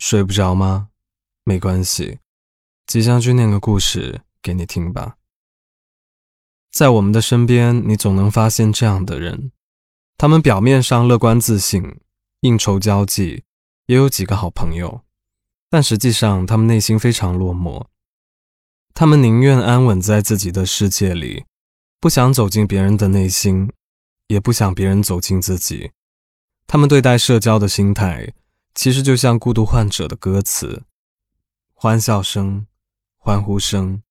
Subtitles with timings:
[0.00, 0.88] 睡不着吗？
[1.44, 2.20] 没关系，
[2.86, 5.16] 即将去念个故事给你听吧。
[6.72, 9.52] 在我们的身边，你总能发现这样的人，
[10.16, 12.00] 他们表面上乐观自信，
[12.40, 13.44] 应酬交际，
[13.86, 15.02] 也有几个好朋友，
[15.68, 17.84] 但实际上他们内心非常落寞。
[18.94, 21.44] 他们宁愿安稳在自己的世界里，
[22.00, 23.70] 不想走进别人的内心，
[24.28, 25.90] 也不想别人走进自己。
[26.66, 28.32] 他们对待社交的心态。
[28.74, 30.84] 其实就像孤独患者的歌词，
[31.74, 32.66] 欢笑声、
[33.18, 34.02] 欢呼声，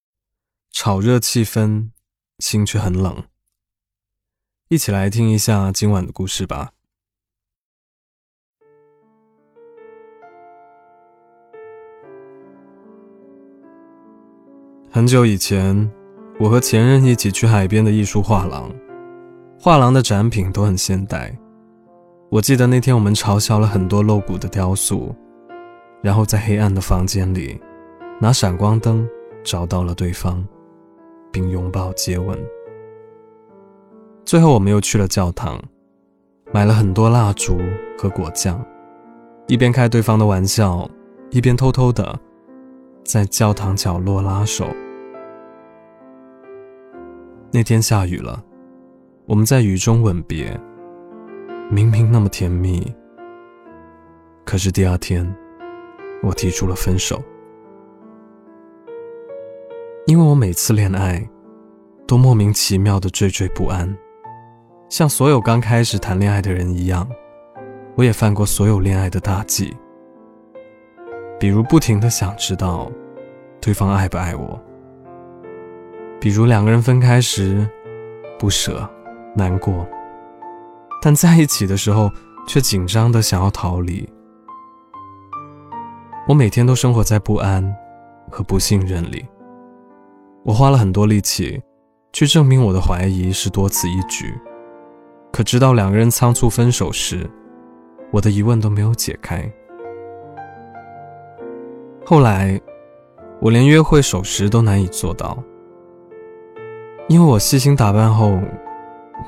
[0.72, 1.90] 炒热气氛，
[2.40, 3.24] 心却很冷。
[4.68, 6.72] 一起来听一下今晚的故事吧。
[14.92, 15.90] 很久以前，
[16.40, 18.72] 我和前任一起去海边的艺术画廊，
[19.60, 21.36] 画廊的展品都很现代。
[22.32, 25.16] 我记得那天我们嘲笑了很多露骨的雕塑，
[26.00, 27.60] 然后在黑暗的房间里，
[28.22, 29.08] 拿闪光灯
[29.44, 30.48] 找到了对方，
[31.32, 32.38] 并拥抱接吻。
[34.26, 35.60] 最后我们又去了教堂，
[36.54, 37.58] 买了很多蜡烛
[37.98, 38.64] 和果酱，
[39.48, 40.88] 一边开对方的玩笑，
[41.32, 42.20] 一边偷偷的
[43.04, 44.68] 在教堂角落拉手。
[47.52, 48.44] 那天下雨了，
[49.26, 50.56] 我们在雨中吻别。
[51.72, 52.84] 明明那么甜蜜，
[54.44, 55.24] 可是第二天，
[56.24, 57.22] 我提出了分手，
[60.08, 61.24] 因为我每次恋爱，
[62.08, 63.96] 都莫名其妙的惴惴不安，
[64.90, 67.08] 像所有刚开始谈恋爱的人一样，
[67.94, 69.72] 我也犯过所有恋爱的大忌，
[71.40, 72.92] 比如不停的想知道
[73.62, 74.60] 对方爱不爱我，
[76.20, 77.64] 比如两个人分开时，
[78.40, 78.90] 不舍
[79.36, 79.88] 难过。
[81.02, 82.12] 但在一起的时候，
[82.48, 84.08] 却紧张的想要逃离。
[86.28, 87.76] 我每天都生活在不安
[88.30, 89.26] 和不信任里。
[90.44, 91.62] 我花了很多力气，
[92.14, 94.34] 去证明我的怀疑是多此一举。
[95.32, 97.30] 可直到两个人仓促分手时，
[98.12, 99.50] 我的疑问都没有解开。
[102.06, 102.60] 后来，
[103.40, 105.38] 我连约会守时都难以做到，
[107.08, 108.40] 因为我细心打扮后，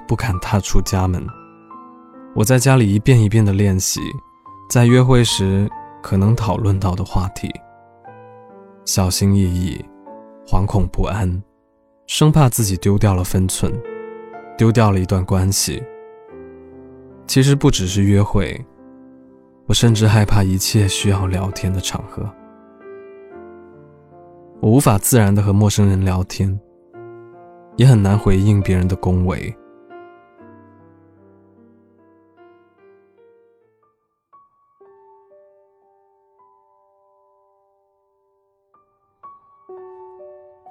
[0.07, 1.23] 不敢踏出家门。
[2.33, 3.99] 我在家里一遍一遍的练习，
[4.69, 5.69] 在约会时
[6.01, 7.51] 可能讨论到的话题，
[8.85, 9.83] 小心翼翼，
[10.47, 11.43] 惶恐不安，
[12.07, 13.69] 生怕自己丢掉了分寸，
[14.57, 15.83] 丢掉了一段关系。
[17.27, 18.65] 其实不只是约会，
[19.65, 22.23] 我甚至害怕一切需要聊天的场合。
[24.61, 26.57] 我无法自然的和陌生人聊天，
[27.75, 29.53] 也很难回应别人的恭维。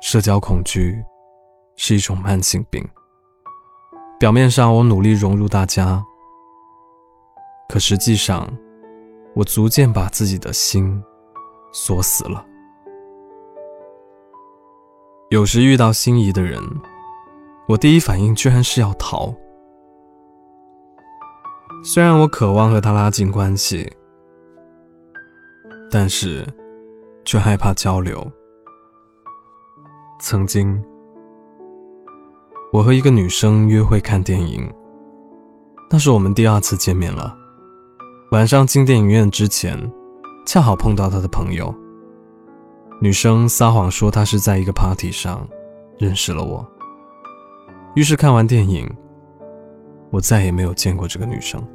[0.00, 1.02] 社交恐惧
[1.76, 2.82] 是一种慢性病。
[4.18, 6.04] 表面上我努力融入大家，
[7.68, 8.46] 可实际上，
[9.34, 11.02] 我逐渐把自己的心
[11.72, 12.44] 锁死了。
[15.30, 16.60] 有时遇到心仪的人，
[17.68, 19.34] 我第一反应居然是要逃。
[21.82, 23.90] 虽然我渴望和他拉近关系，
[25.90, 26.46] 但是
[27.24, 28.30] 却害怕交流。
[30.22, 30.78] 曾经，
[32.75, 34.70] 我和一个女生约会看电影，
[35.88, 37.34] 那是我们第二次见面了。
[38.31, 39.91] 晚上进电影院之前，
[40.44, 41.75] 恰好碰到她的朋友。
[43.00, 45.48] 女生撒谎说她是在一个 party 上
[45.97, 46.69] 认识了我。
[47.94, 48.87] 于是看完电影，
[50.10, 51.66] 我再也没有见过这个女生，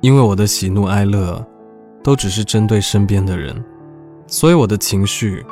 [0.00, 1.46] 因为我的喜怒哀乐，
[2.02, 3.64] 都只是针对身边的人。
[4.28, 5.44] 所以我的情绪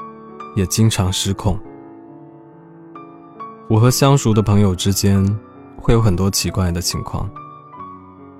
[0.55, 1.59] 也经常失控。
[3.69, 5.27] 我和相熟的朋友之间
[5.81, 7.29] 会有很多奇怪的情况。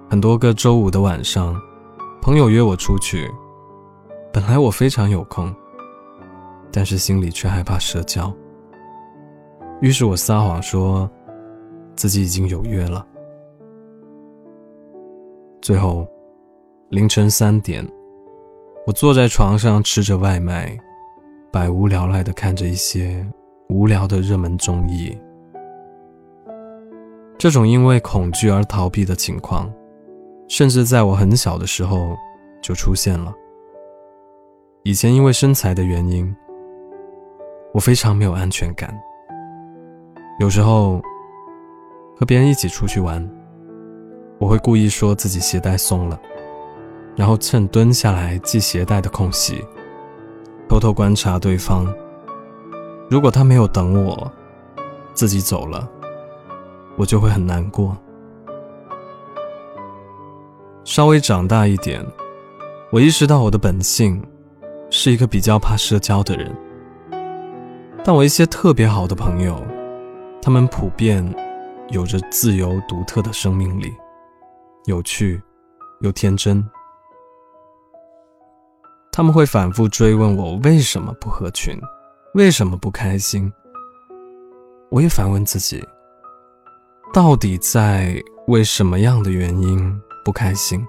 [0.09, 1.61] 很多个周五的晚上，
[2.21, 3.29] 朋友约我出去，
[4.31, 5.53] 本来我非常有空，
[6.71, 8.33] 但是心里却害怕社交。
[9.81, 11.11] 于是我撒谎说
[11.97, 13.05] 自己已经有约了。
[15.63, 16.07] 最后，
[16.91, 17.85] 凌晨三点。
[18.87, 20.79] 我坐在床上吃着外卖，
[21.51, 23.27] 百无聊赖的看着一些
[23.69, 25.19] 无聊的热门综艺。
[27.37, 29.69] 这种因为恐惧而逃避的情况，
[30.47, 32.17] 甚至在我很小的时候
[32.63, 33.35] 就出现了。
[34.85, 36.33] 以前因为身材的原因，
[37.75, 38.97] 我非常没有安全感。
[40.39, 41.03] 有时候
[42.17, 43.29] 和别人一起出去玩，
[44.39, 46.21] 我会故意说自己鞋带松了，
[47.17, 49.65] 然后趁蹲下来系鞋带的空隙，
[50.69, 51.93] 偷偷观察对方。
[53.09, 54.31] 如果他没有等我，
[55.15, 55.89] 自己走了，
[56.97, 57.97] 我就会很难过。
[60.85, 62.05] 稍微长大一点，
[62.93, 64.23] 我意识到我的本性
[64.91, 66.55] 是一个比较怕社交的人。
[68.05, 69.61] 但我一些特别好的朋友，
[70.43, 71.25] 他们普遍
[71.89, 73.93] 有着自由独特的生命力，
[74.85, 75.43] 有趣
[76.03, 76.63] 又天真。
[79.17, 81.75] 他们会反复追问我为什么不合群。
[82.35, 83.51] 为什么不开心？
[84.91, 85.83] 我也反问自己，
[87.15, 90.87] 到底在为什么样的原因不开心？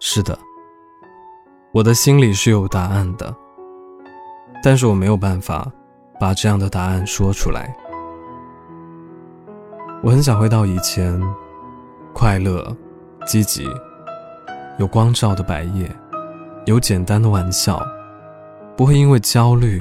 [0.00, 0.38] 是的，
[1.74, 3.36] 我的心里是有答案的，
[4.62, 5.70] 但是我没有办法
[6.18, 7.76] 把这样的答案说出来。
[10.02, 11.22] 我很想回到以前，
[12.14, 12.74] 快乐、
[13.26, 13.68] 积极、
[14.78, 15.94] 有光照的白夜，
[16.64, 17.80] 有简单的玩笑。
[18.76, 19.80] 不会因为焦虑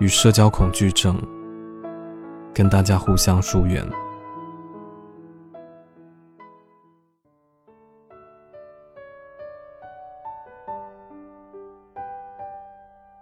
[0.00, 1.18] 与社交恐惧症
[2.52, 3.82] 跟大家互相疏远，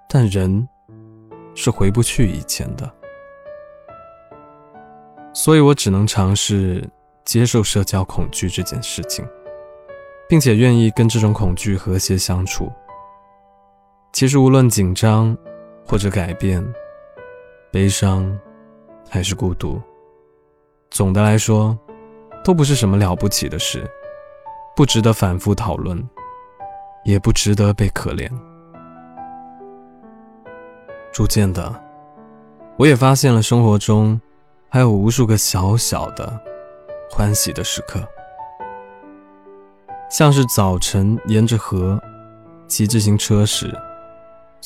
[0.09, 0.69] 但人
[1.55, 2.93] 是回不去以前的，
[5.33, 6.83] 所以我只能尝试
[7.25, 9.25] 接受社交恐惧这件事情，
[10.29, 12.73] 并且愿意跟这种恐惧和谐相处。
[14.17, 15.37] 其实，无论紧张，
[15.87, 16.67] 或者改变，
[17.71, 18.27] 悲伤，
[19.11, 19.79] 还是孤独，
[20.91, 21.79] 总的来说，
[22.43, 23.87] 都不是什么了不起的事，
[24.75, 26.03] 不值得反复讨论，
[27.05, 28.27] 也不值得被可怜。
[31.13, 31.79] 逐渐的，
[32.79, 34.19] 我也发现了生活中
[34.71, 36.41] 还有无数个小小的
[37.11, 38.01] 欢喜的时刻，
[40.09, 42.03] 像是早晨沿着河
[42.67, 43.71] 骑自行车时。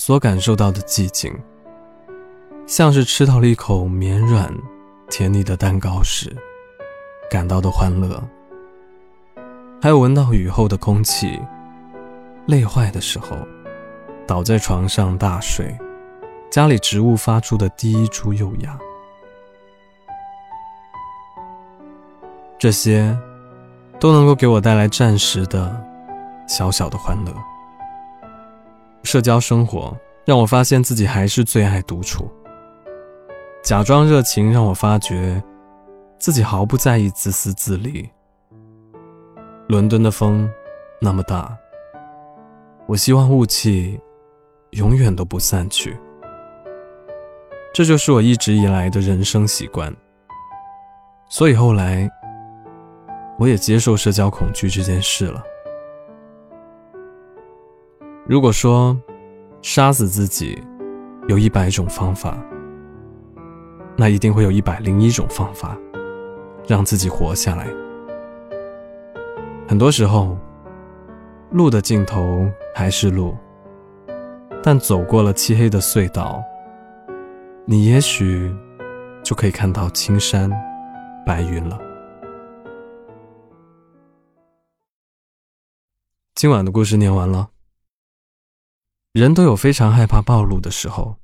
[0.01, 1.31] 所感受到的寂静，
[2.67, 4.51] 像是吃到了一口绵软、
[5.11, 6.35] 甜腻的蛋糕时
[7.31, 8.19] 感到的欢乐；
[9.79, 11.39] 还有闻到雨后的空气，
[12.47, 13.37] 累坏的时候，
[14.27, 15.77] 倒在床上大睡，
[16.51, 18.79] 家里植物发出的第一株幼芽，
[22.59, 23.15] 这些
[23.99, 25.79] 都能够给我带来暂时的
[26.49, 27.50] 小小的欢乐。
[29.11, 29.93] 社交生活
[30.25, 32.31] 让我发现自己还是最爱独处。
[33.61, 35.43] 假装热情让我发觉
[36.17, 38.09] 自己毫不在意自私自利。
[39.67, 40.49] 伦敦的风
[41.01, 41.59] 那么大，
[42.87, 43.99] 我希望雾气
[44.71, 45.99] 永远都不散去。
[47.75, 49.93] 这就是我一直以来的人生习惯。
[51.29, 52.09] 所以后来，
[53.41, 55.43] 我也接受社交恐惧这件事了。
[58.31, 58.97] 如果说
[59.61, 60.57] 杀死自己
[61.27, 62.39] 有一百种方法，
[63.97, 65.77] 那一定会有一百零一种方法
[66.65, 67.67] 让自己活下来。
[69.67, 70.39] 很多时候，
[71.51, 73.37] 路的尽头还是路，
[74.63, 76.41] 但走过了漆黑的隧道，
[77.65, 78.55] 你也许
[79.25, 80.49] 就可以看到青山
[81.27, 81.77] 白云了。
[86.37, 87.49] 今晚的故事念完了。
[89.13, 91.17] 人都有非常害怕暴露的时候，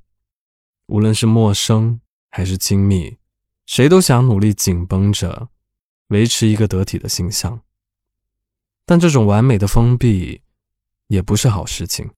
[0.86, 2.00] 无论是陌生
[2.30, 3.18] 还是亲密，
[3.64, 5.48] 谁都想努力紧绷着，
[6.08, 7.62] 维持一个得体的形象。
[8.84, 10.42] 但这种完美的封闭，
[11.06, 12.10] 也不是好事情。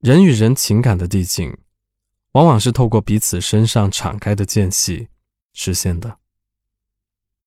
[0.00, 1.54] 人与人情感的递进，
[2.32, 5.08] 往往是透过彼此身上敞开的间隙
[5.52, 6.18] 实现的。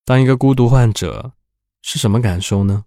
[0.06, 1.34] 当一个孤独患者，
[1.82, 2.86] 是什么感受呢？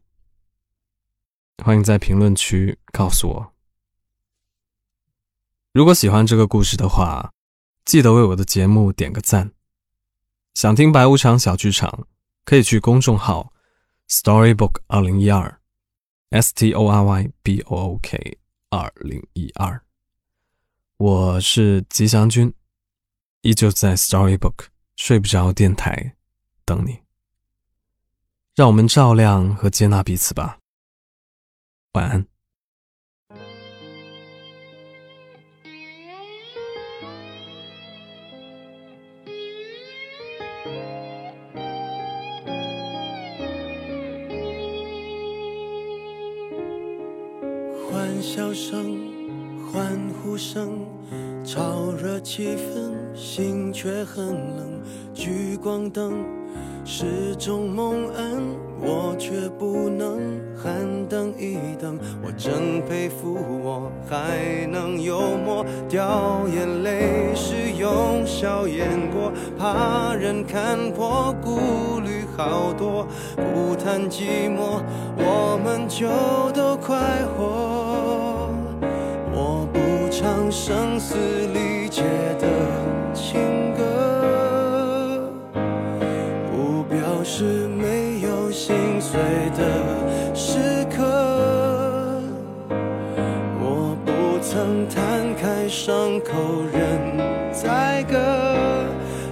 [1.65, 3.52] 欢迎在评论区告诉我。
[5.73, 7.33] 如果喜欢这个故事的话，
[7.87, 9.53] 记得为我的节目点个赞。
[10.53, 12.07] 想听白无常小剧场，
[12.45, 13.55] 可以去公众号
[14.07, 15.59] Storybook 二零一二
[16.29, 18.37] ，S T O R Y B O O K
[18.69, 19.83] 二零一二。
[20.99, 22.53] 我是吉祥君，
[23.41, 26.17] 依旧在 Storybook 睡不着电台
[26.67, 26.99] 等你。
[28.55, 30.59] 让我们照亮和接纳彼此吧。
[31.93, 32.32] 晚安。
[47.91, 48.97] 欢笑声，
[49.73, 50.87] 欢呼声，
[51.45, 54.25] 炒热气氛，心却很
[54.57, 54.81] 冷。
[55.13, 56.25] 聚光灯
[56.85, 58.43] 是种蒙恩，
[58.81, 60.19] 我却不能
[60.57, 60.73] 喊。
[61.13, 73.07] 等一等，我真佩服我还能幽默，掉眼泪时用笑掩过，怕人看破，顾虑好多，
[73.37, 74.81] 不谈寂寞，
[75.19, 76.09] 我们就
[76.53, 76.97] 都快
[77.37, 78.49] 活。
[79.35, 79.79] 我不
[80.11, 81.15] 唱声嘶
[81.53, 82.05] 力竭
[82.41, 82.49] 的
[83.13, 83.39] 情
[94.89, 97.17] 摊开伤口任
[97.53, 98.17] 宰割，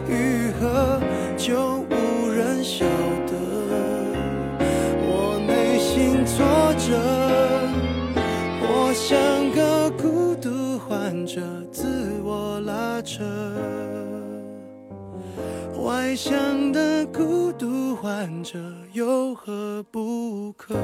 [0.08, 1.00] 愈合
[1.36, 2.84] 就无人晓
[3.26, 3.32] 得。
[5.02, 6.44] 我内心挫
[6.78, 6.88] 折，
[8.62, 11.86] 我像个孤独患者，自
[12.24, 13.24] 我拉扯。
[15.82, 18.58] 外向的孤独患者
[18.92, 20.74] 有何不可？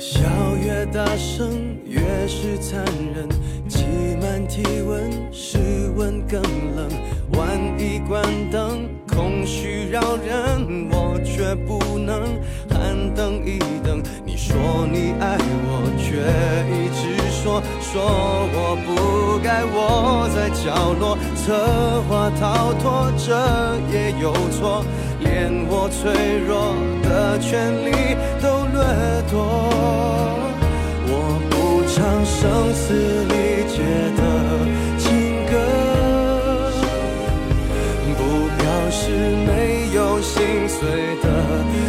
[0.00, 0.22] 笑
[0.56, 2.82] 越大声，越是残
[3.14, 3.28] 忍。
[3.68, 3.84] 挤
[4.18, 5.58] 满体温，室
[5.94, 6.40] 温更
[6.74, 6.88] 冷。
[7.34, 12.22] 万一关灯，空虚扰人，我却不能
[12.70, 14.02] 喊等一等。
[14.24, 14.56] 你说
[14.90, 15.36] 你爱
[15.68, 16.16] 我，却
[16.72, 24.82] 一直说说我不该窝在角落，策划逃脱，这也有错。
[25.30, 26.02] 连我脆
[26.46, 27.88] 弱的权利
[28.42, 28.76] 都掠
[29.30, 29.38] 夺。
[31.06, 31.14] 我
[31.48, 31.54] 不
[31.86, 31.96] 唱
[32.26, 32.82] 声嘶
[33.30, 33.34] 力
[33.70, 33.76] 竭
[34.18, 34.20] 的
[34.98, 35.06] 情
[35.46, 35.52] 歌，
[38.18, 38.20] 不
[38.58, 39.00] 表示
[39.46, 39.48] 没
[39.94, 40.34] 有心
[40.68, 40.78] 碎
[41.22, 41.26] 的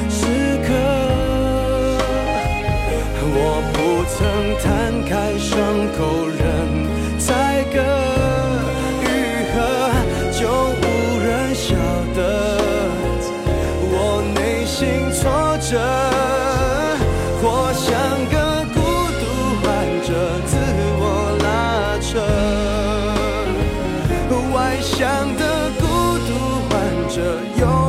[0.10, 0.20] 时
[0.68, 0.70] 刻。
[3.34, 3.38] 我
[3.74, 3.76] 不
[4.14, 4.20] 曾
[4.62, 4.70] 摊
[5.10, 5.50] 开伤
[5.98, 6.00] 口
[25.12, 25.86] 这样的孤
[26.26, 26.34] 独
[26.70, 27.81] 患者有